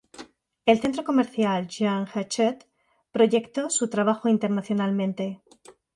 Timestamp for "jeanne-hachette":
1.67-2.67